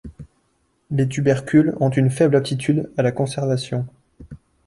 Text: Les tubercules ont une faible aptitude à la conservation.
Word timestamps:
Les 0.89 1.07
tubercules 1.07 1.75
ont 1.79 1.91
une 1.91 2.09
faible 2.09 2.35
aptitude 2.35 2.89
à 2.97 3.03
la 3.03 3.11
conservation. 3.11 3.85